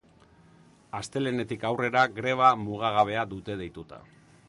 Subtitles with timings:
[0.99, 4.05] Astelehenetik aurrera greba mugagabea dute deituta.